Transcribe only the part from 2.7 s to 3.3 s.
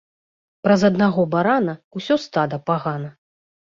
пагана